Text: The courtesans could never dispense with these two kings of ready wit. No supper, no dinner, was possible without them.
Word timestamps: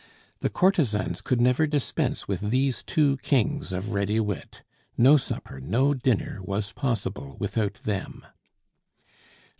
The 0.39 0.49
courtesans 0.49 1.21
could 1.21 1.39
never 1.39 1.67
dispense 1.67 2.27
with 2.27 2.49
these 2.49 2.81
two 2.81 3.17
kings 3.17 3.71
of 3.71 3.91
ready 3.93 4.19
wit. 4.19 4.63
No 4.97 5.15
supper, 5.15 5.59
no 5.61 5.93
dinner, 5.93 6.39
was 6.41 6.71
possible 6.71 7.37
without 7.37 7.75
them. 7.75 8.25